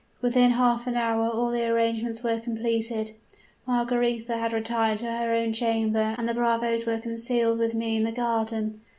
[0.19, 3.11] Within half an hour all the arrangements were completed.
[3.67, 8.03] Margaretha had retired to her own chamber and the bravoes were concealed with me in
[8.05, 8.81] the garden.